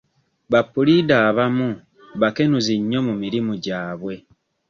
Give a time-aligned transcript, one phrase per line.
[0.51, 1.69] Ba puliida abamu
[2.21, 4.15] bakenenuzi nnyo mu mirimu gyabwe.